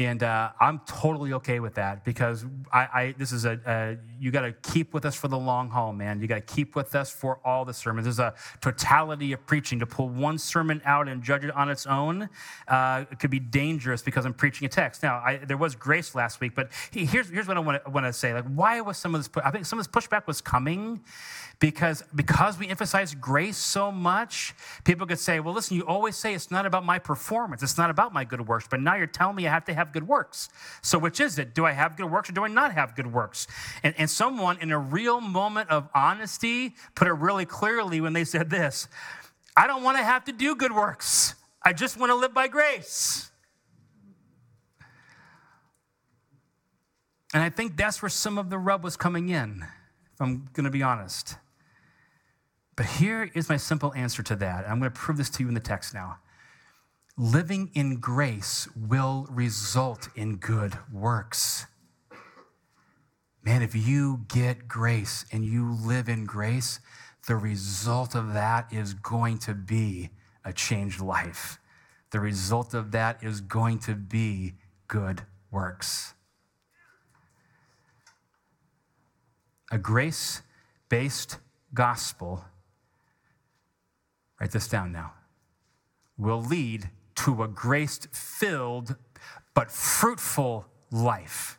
[0.00, 4.30] And uh, I'm totally okay with that because I, I this is a, a you
[4.30, 6.20] got to keep with us for the long haul, man.
[6.20, 8.06] You got to keep with us for all the sermons.
[8.06, 9.78] There's a totality of preaching.
[9.80, 12.30] To pull one sermon out and judge it on its own
[12.66, 15.02] uh, it could be dangerous because I'm preaching a text.
[15.02, 18.32] Now, I, there was grace last week, but here's here's what I want to say.
[18.32, 19.44] Like, why was some of this?
[19.44, 21.00] I think some of this pushback was coming
[21.60, 26.34] because because we emphasize grace so much people could say well listen you always say
[26.34, 29.36] it's not about my performance it's not about my good works but now you're telling
[29.36, 30.48] me i have to have good works.
[30.82, 31.54] So which is it?
[31.54, 33.46] Do i have good works or do i not have good works?
[33.82, 38.24] And, and someone in a real moment of honesty put it really clearly when they
[38.24, 38.88] said this
[39.56, 41.34] i don't want to have to do good works.
[41.62, 43.30] I just want to live by grace.
[47.32, 49.64] And i think that's where some of the rub was coming in
[50.14, 51.36] if i'm going to be honest.
[52.80, 54.66] But here is my simple answer to that.
[54.66, 56.16] I'm going to prove this to you in the text now.
[57.20, 61.66] Living in grace will result in good works.
[63.44, 66.80] Man, if you get grace and you live in grace,
[67.26, 70.08] the result of that is going to be
[70.46, 71.58] a changed life.
[72.10, 74.54] The result of that is going to be
[74.88, 76.14] good works.
[79.70, 80.40] A grace
[80.88, 81.36] based
[81.74, 82.46] gospel
[84.40, 85.12] write this down now,
[86.16, 86.88] will lead
[87.24, 88.96] to a grace filled
[89.54, 91.58] but fruitful life.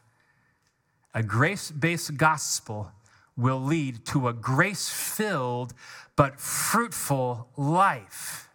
[1.14, 2.92] A grace based gospel
[3.38, 5.74] will lead to a grace filled
[6.16, 8.50] but fruitful life.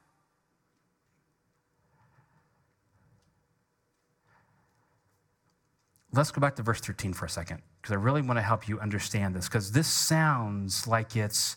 [6.13, 8.69] Let's go back to verse 13 for a second, because I really want to help
[8.69, 11.57] you understand this, because this sounds like it's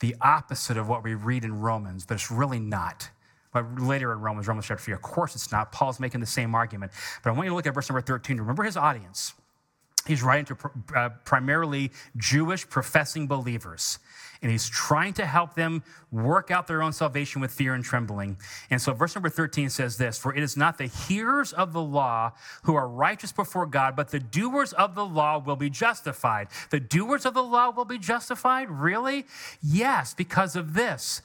[0.00, 3.08] the opposite of what we read in Romans, but it's really not.
[3.54, 5.72] But later in Romans, Romans chapter 3, of course it's not.
[5.72, 6.92] Paul's making the same argument.
[7.22, 8.36] But I want you to look at verse number 13.
[8.36, 9.32] Remember his audience.
[10.06, 13.98] He's writing to uh, primarily Jewish professing believers
[14.44, 18.36] and he's trying to help them work out their own salvation with fear and trembling.
[18.68, 21.80] And so, verse number 13 says this For it is not the hearers of the
[21.80, 22.32] law
[22.64, 26.48] who are righteous before God, but the doers of the law will be justified.
[26.68, 28.68] The doers of the law will be justified?
[28.68, 29.24] Really?
[29.62, 31.22] Yes, because of this.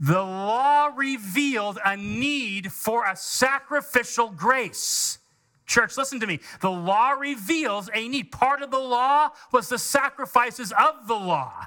[0.00, 5.18] The law revealed a need for a sacrificial grace.
[5.66, 6.40] Church, listen to me.
[6.60, 8.30] The law reveals a need.
[8.30, 11.66] Part of the law was the sacrifices of the law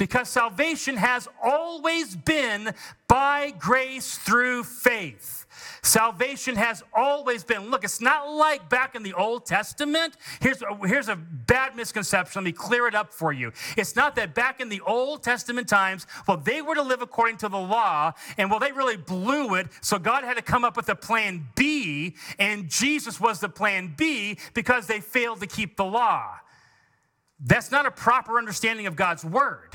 [0.00, 2.72] because salvation has always been
[3.06, 5.39] by grace through faith.
[5.82, 7.70] Salvation has always been.
[7.70, 10.16] Look, it's not like back in the Old Testament.
[10.40, 12.40] Here's, here's a bad misconception.
[12.40, 13.52] Let me clear it up for you.
[13.76, 17.38] It's not that back in the Old Testament times, well, they were to live according
[17.38, 20.76] to the law, and well, they really blew it, so God had to come up
[20.76, 25.76] with a plan B, and Jesus was the plan B because they failed to keep
[25.76, 26.36] the law.
[27.40, 29.70] That's not a proper understanding of God's word.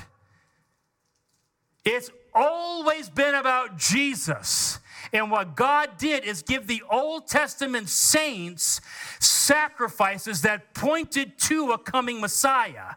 [1.83, 4.79] It's always been about Jesus.
[5.15, 8.81] And what God did is give the Old Testament saints
[9.21, 12.95] sacrifices that pointed to a coming Messiah.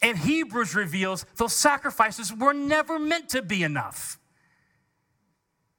[0.00, 4.18] And Hebrews reveals those sacrifices were never meant to be enough.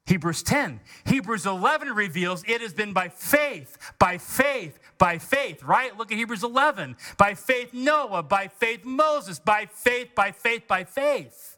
[0.06, 0.78] Hebrews 10.
[1.04, 5.96] Hebrews 11 reveals it has been by faith, by faith, by faith, right?
[5.98, 6.94] Look at Hebrews 11.
[7.18, 11.53] By faith, Noah, by faith, Moses, by faith, by faith, by faith.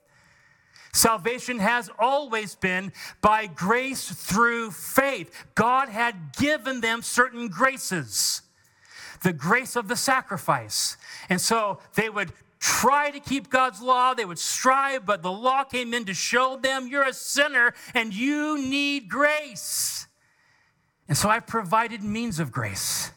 [0.96, 5.30] Salvation has always been by grace through faith.
[5.54, 8.40] God had given them certain graces,
[9.22, 10.96] the grace of the sacrifice.
[11.28, 14.14] And so they would try to keep God's law.
[14.14, 18.14] They would strive, but the law came in to show them you're a sinner and
[18.14, 20.06] you need grace.
[21.08, 23.12] And so I provided means of grace,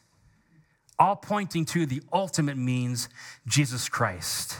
[0.99, 3.07] all pointing to the ultimate means,
[3.47, 4.57] Jesus Christ.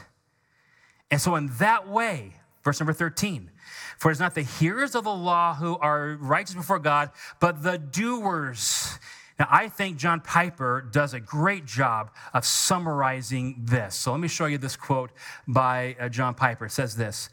[1.12, 3.52] And so, in that way, verse number 13,
[3.98, 7.78] for it's not the hearers of the law who are righteous before God, but the
[7.78, 8.98] doers
[9.40, 13.96] Now, I think John Piper does a great job of summarizing this.
[13.96, 15.12] So let me show you this quote
[15.48, 16.66] by uh, John Piper.
[16.66, 17.30] It says this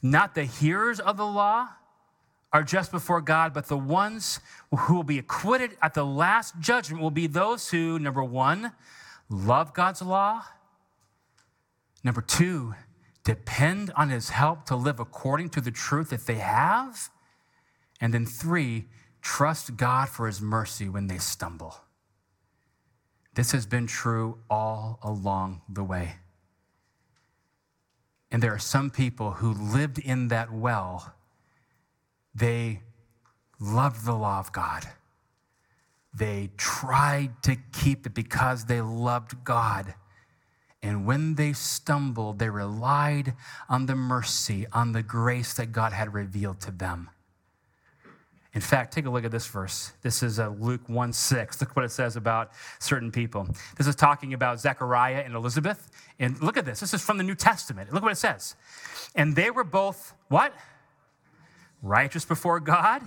[0.00, 1.68] Not the hearers of the law
[2.52, 4.38] are just before God, but the ones
[4.70, 8.72] who will be acquitted at the last judgment will be those who, number one,
[9.28, 10.42] love God's law,
[12.04, 12.74] number two,
[13.28, 17.10] depend on his help to live according to the truth that they have,
[18.00, 18.86] and then three,
[19.20, 21.76] trust God for his mercy when they stumble.
[23.34, 26.14] This has been true all along the way.
[28.30, 31.12] And there are some people who lived in that well.
[32.34, 32.80] They
[33.60, 34.86] loved the law of God.
[36.14, 39.92] They tried to keep it because they loved God.
[40.82, 43.34] And when they stumbled, they relied
[43.68, 47.10] on the mercy, on the grace that God had revealed to them.
[48.54, 49.92] In fact, take a look at this verse.
[50.02, 51.60] This is uh, Luke 1 6.
[51.60, 53.46] Look what it says about certain people.
[53.76, 55.90] This is talking about Zechariah and Elizabeth.
[56.18, 56.80] And look at this.
[56.80, 57.92] This is from the New Testament.
[57.92, 58.56] Look what it says.
[59.14, 60.54] And they were both what?
[61.82, 63.02] Righteous before God,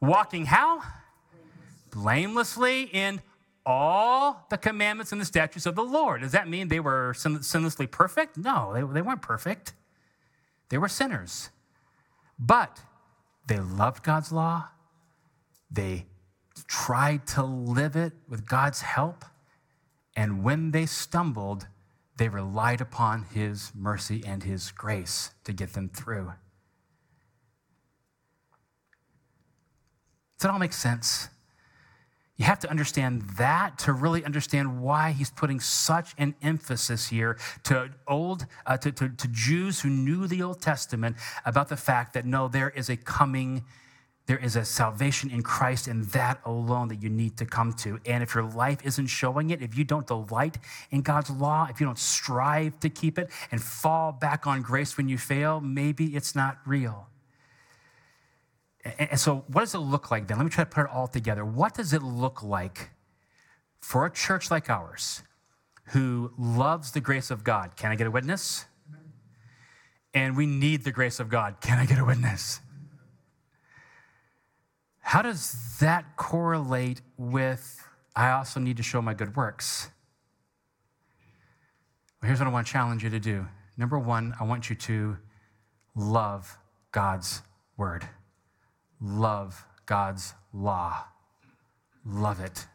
[0.00, 0.82] walking how?
[1.90, 3.20] Blamelessly in
[3.68, 6.22] all the commandments and the statutes of the Lord.
[6.22, 8.38] Does that mean they were sin- sinlessly perfect?
[8.38, 9.74] No, they, they weren't perfect.
[10.70, 11.50] They were sinners.
[12.38, 12.80] But
[13.46, 14.68] they loved God's law.
[15.70, 16.06] They
[16.66, 19.26] tried to live it with God's help.
[20.16, 21.66] And when they stumbled,
[22.16, 26.32] they relied upon His mercy and His grace to get them through.
[30.38, 31.28] Does it all make sense?
[32.38, 37.36] You have to understand that to really understand why he's putting such an emphasis here
[37.64, 42.14] to old uh, to, to, to Jews who knew the Old Testament about the fact
[42.14, 43.64] that no, there is a coming,
[44.26, 47.98] there is a salvation in Christ, and that alone that you need to come to.
[48.06, 50.58] And if your life isn't showing it, if you don't delight
[50.92, 54.96] in God's law, if you don't strive to keep it and fall back on grace
[54.96, 57.08] when you fail, maybe it's not real.
[58.98, 60.38] And so, what does it look like then?
[60.38, 61.44] Let me try to put it all together.
[61.44, 62.90] What does it look like
[63.80, 65.22] for a church like ours
[65.86, 67.76] who loves the grace of God?
[67.76, 68.66] Can I get a witness?
[70.14, 71.60] And we need the grace of God.
[71.60, 72.60] Can I get a witness?
[75.00, 77.82] How does that correlate with
[78.14, 79.90] I also need to show my good works?
[82.20, 83.46] Well, here's what I want to challenge you to do.
[83.76, 85.16] Number one, I want you to
[85.94, 86.58] love
[86.90, 87.42] God's
[87.76, 88.08] word
[89.00, 91.04] love God's law.
[92.04, 92.66] Love it.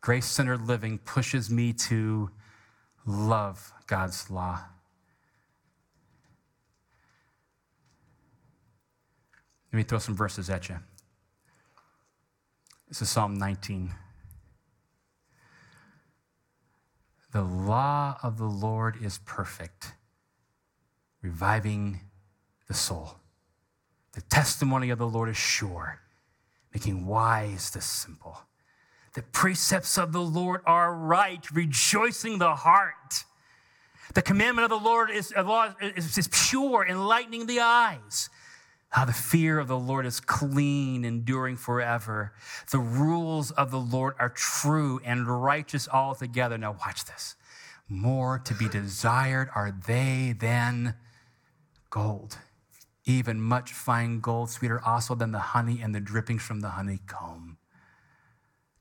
[0.00, 2.30] Grace centered living pushes me to
[3.04, 4.60] love God's law.
[9.72, 10.76] Let me throw some verses at you.
[12.88, 13.92] This is Psalm 19.
[17.32, 19.92] The law of the Lord is perfect,
[21.20, 22.00] reviving
[22.68, 23.16] the soul.
[24.16, 26.00] The testimony of the Lord is sure,
[26.72, 28.38] making wise the simple.
[29.12, 33.24] The precepts of the Lord are right, rejoicing the heart.
[34.14, 38.30] The commandment of the Lord is, is, pure, enlightening the eyes.
[38.88, 42.32] How the fear of the Lord is clean, enduring forever.
[42.70, 46.56] The rules of the Lord are true and righteous altogether.
[46.56, 47.34] Now, watch this.
[47.86, 50.94] More to be desired are they than
[51.90, 52.38] gold
[53.06, 57.56] even much fine gold, sweeter also than the honey and the drippings from the honeycomb.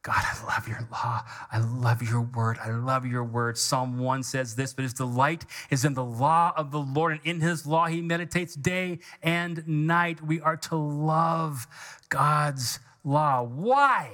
[0.02, 1.24] God, I love your law.
[1.52, 2.60] I love your word.
[2.64, 3.58] I love your word.
[3.58, 7.22] Psalm 1 says this, but his delight is in the law of the Lord, and
[7.24, 10.22] in his law he meditates day and night.
[10.22, 11.66] We are to love
[12.10, 13.42] God's law.
[13.42, 14.12] Why?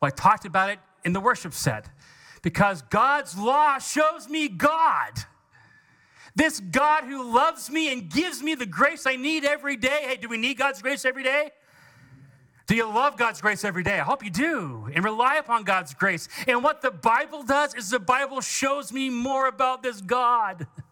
[0.00, 1.88] Well, I talked about it in the worship set
[2.42, 5.12] because God's law shows me God.
[6.34, 10.00] This God who loves me and gives me the grace I need every day.
[10.02, 11.50] Hey, do we need God's grace every day?
[12.66, 13.98] Do you love God's grace every day?
[13.98, 16.28] I hope you do and rely upon God's grace.
[16.46, 20.66] And what the Bible does is the Bible shows me more about this God.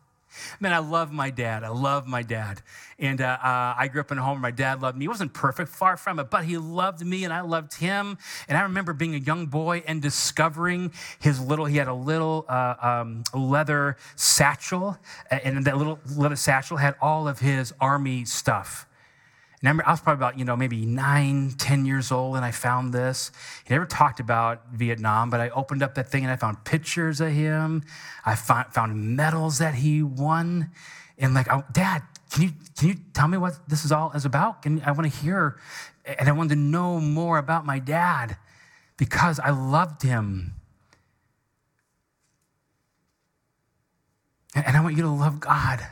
[0.61, 1.64] Man, I love my dad.
[1.64, 2.62] I love my dad.
[2.99, 5.05] And uh, uh, I grew up in a home where my dad loved me.
[5.05, 8.18] He wasn't perfect, far from it, but he loved me and I loved him.
[8.49, 12.45] And I remember being a young boy and discovering his little, he had a little
[12.49, 14.99] uh, um, leather satchel.
[15.31, 18.88] And that little leather satchel had all of his army stuff.
[19.63, 22.93] And I was probably about, you know, maybe nine, ten years old, and I found
[22.93, 23.33] this.
[23.65, 27.21] He never talked about Vietnam, but I opened up that thing and I found pictures
[27.21, 27.83] of him.
[28.25, 30.71] I found, medals that he won.
[31.19, 34.25] And like, oh, Dad, can you, can you tell me what this is all is
[34.25, 34.63] about?
[34.63, 35.59] Can, I want to hear,
[36.05, 38.37] and I want to know more about my dad
[38.97, 40.55] because I loved him.
[44.55, 45.85] And I want you to love God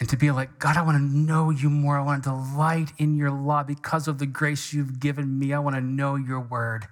[0.00, 1.98] and to be like, God, I want to know you more.
[1.98, 5.52] I want to delight in your law because of the grace you've given me.
[5.52, 6.88] I want to know your word.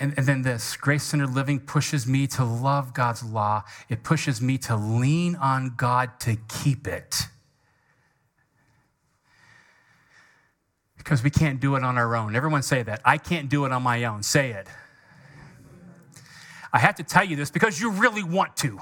[0.00, 4.40] And, and then this grace centered living pushes me to love God's law, it pushes
[4.40, 7.26] me to lean on God to keep it.
[10.96, 12.34] Because we can't do it on our own.
[12.34, 13.02] Everyone say that.
[13.04, 14.22] I can't do it on my own.
[14.22, 14.68] Say it.
[16.72, 18.80] I have to tell you this because you really want to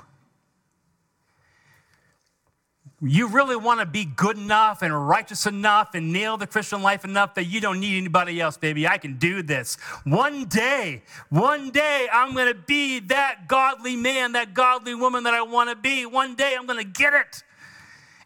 [3.03, 7.05] you really want to be good enough and righteous enough and nail the Christian life
[7.05, 8.87] enough that you don't need anybody else, baby.
[8.87, 9.77] I can do this.
[10.05, 15.33] One day, one day, I'm going to be that godly man, that godly woman that
[15.33, 16.05] I want to be.
[16.05, 17.43] One day, I'm going to get it.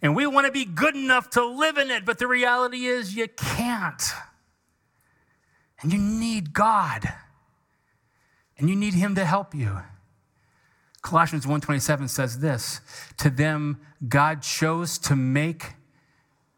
[0.02, 3.14] And we want to be good enough to live in it, but the reality is
[3.14, 4.02] you can't.
[5.82, 7.12] And you need God.
[8.58, 9.82] And you need Him to help you.
[11.04, 12.80] Colossians 1:27 says this,
[13.18, 13.78] to them
[14.08, 15.74] God chose to make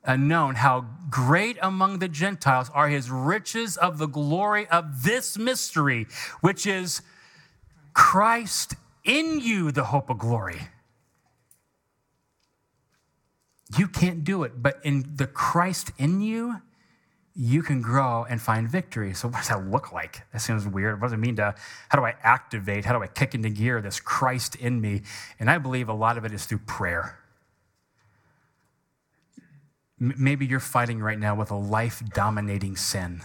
[0.05, 5.37] uh, known how great among the Gentiles are his riches of the glory of this
[5.37, 6.07] mystery,
[6.41, 7.03] which is
[7.93, 8.75] Christ
[9.05, 10.61] in you, the hope of glory.
[13.77, 16.63] You can't do it, but in the Christ in you,
[17.35, 19.13] you can grow and find victory.
[19.13, 20.23] So, what does that look like?
[20.33, 21.01] That seems weird.
[21.01, 21.55] What does it mean to,
[21.89, 25.03] how do I activate, how do I kick into gear this Christ in me?
[25.39, 27.19] And I believe a lot of it is through prayer.
[29.99, 33.23] Maybe you're fighting right now with a life dominating sin.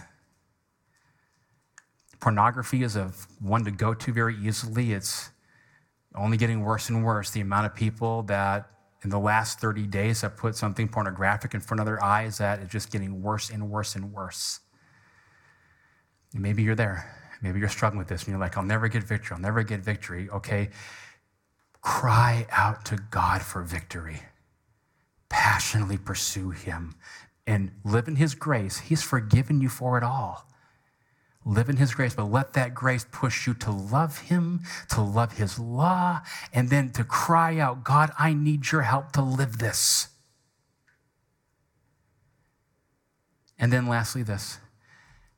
[2.18, 4.92] Pornography is a one to go to very easily.
[4.92, 5.30] It's
[6.14, 7.30] only getting worse and worse.
[7.30, 8.70] The amount of people that
[9.04, 12.60] in the last 30 days have put something pornographic in front of their eyes that
[12.60, 14.60] is just getting worse and worse and worse.
[16.32, 17.18] Maybe you're there.
[17.42, 19.34] Maybe you're struggling with this and you're like, I'll never get victory.
[19.34, 20.30] I'll never get victory.
[20.30, 20.70] Okay.
[21.82, 24.22] Cry out to God for victory.
[25.32, 26.94] Passionately pursue Him
[27.46, 28.78] and live in His grace.
[28.78, 30.46] He's forgiven you for it all
[31.44, 34.60] live in his grace, but let that grace push you to love him,
[34.90, 36.20] to love his law,
[36.52, 40.08] and then to cry out, God, I need your help to live this.
[43.58, 44.58] And then lastly, this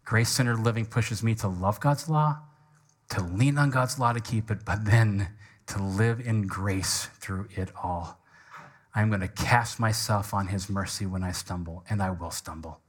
[0.05, 2.39] grace centered living pushes me to love God's law,
[3.11, 5.29] to lean on God's law to keep it, but then
[5.67, 8.21] to live in grace through it all.
[8.95, 12.81] I'm going to cast myself on his mercy when I stumble, and I will stumble.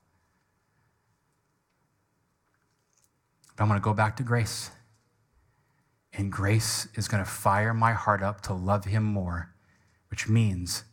[3.56, 4.70] But I'm going to go back to grace.
[6.14, 9.54] And grace is going to fire my heart up to love him more,
[10.10, 10.84] which means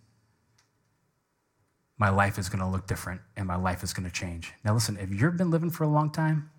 [1.98, 4.52] my life is going to look different and my life is going to change.
[4.64, 6.50] Now, listen, if you've been living for a long time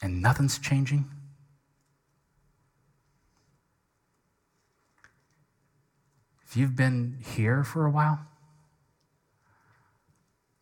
[0.00, 1.10] and nothing's changing,
[6.48, 8.20] if you've been here for a while,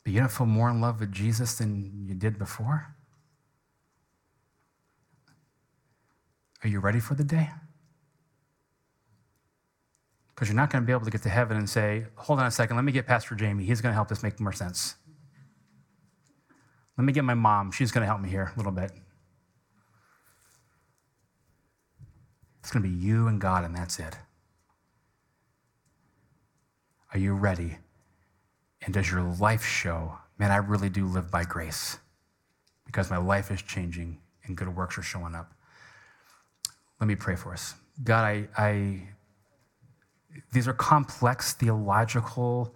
[0.02, 2.96] but you don't feel more in love with Jesus than you did before,
[6.66, 7.50] Are you ready for the day?
[10.34, 12.46] Because you're not going to be able to get to heaven and say, hold on
[12.46, 13.64] a second, let me get Pastor Jamie.
[13.64, 14.96] He's going to help this make more sense.
[16.98, 17.70] Let me get my mom.
[17.70, 18.90] She's going to help me here a little bit.
[22.60, 24.16] It's going to be you and God, and that's it.
[27.16, 27.78] Are you ready?
[28.82, 31.98] And does your life show, man, I really do live by grace
[32.84, 35.54] because my life is changing and good works are showing up?
[37.00, 37.74] Let me pray for us.
[38.04, 39.08] God, I, I
[40.52, 42.74] these are complex theological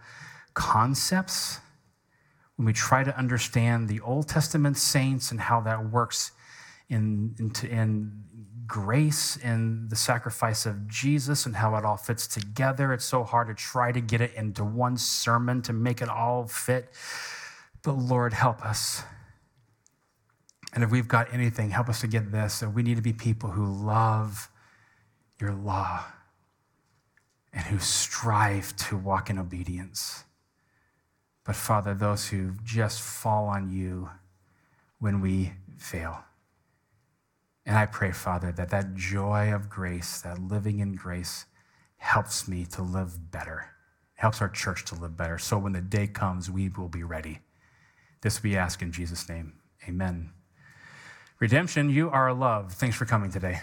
[0.55, 1.59] concepts.
[2.57, 6.33] When we try to understand the Old Testament saints and how that works
[6.89, 8.25] in, in, in
[8.71, 13.49] grace and the sacrifice of Jesus and how it all fits together, it's so hard
[13.49, 16.89] to try to get it into one sermon to make it all fit.
[17.83, 19.03] But Lord, help us.
[20.73, 23.13] And if we've got anything, help us to get this that we need to be
[23.13, 24.49] people who love
[25.41, 26.05] your law
[27.53, 30.23] and who strive to walk in obedience.
[31.45, 34.11] But Father, those who just fall on you
[35.01, 36.23] when we fail.
[37.67, 41.47] And I pray, Father, that that joy of grace, that living in grace,
[41.99, 43.71] helps me to live better,
[44.15, 45.39] helps our church to live better.
[45.39, 47.41] So when the day comes, we will be ready.
[48.23, 49.55] This we ask in Jesus' name.
[49.89, 50.31] Amen.
[51.39, 52.73] Redemption, you are love.
[52.73, 53.61] Thanks for coming today.